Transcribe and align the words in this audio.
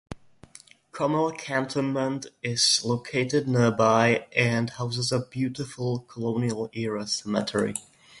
Comilla 0.91 1.37
Cantonment 1.37 2.25
is 2.41 2.81
located 2.83 3.47
nearby 3.47 4.25
and 4.35 4.67
houses 4.71 5.11
a 5.11 5.19
beautiful 5.29 5.99
colonial 5.99 6.71
era 6.73 7.05
cemetery. 7.05 7.75